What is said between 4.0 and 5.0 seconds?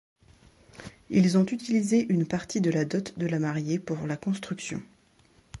la construction.